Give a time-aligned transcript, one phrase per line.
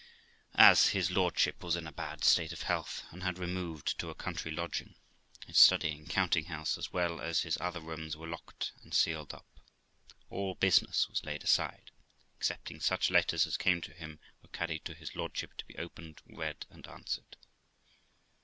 [0.55, 4.15] As his lordship was in a bad state of health, and had removed to a
[4.15, 4.95] country lodging,
[5.45, 9.45] his study and countinghouse, as well as his other rooms, were locked and sealed up;
[10.31, 11.91] all business was laid aside,
[12.35, 16.23] excepting such letters as came to him were carried to his lordship to be opened,
[16.25, 17.37] read, and answered.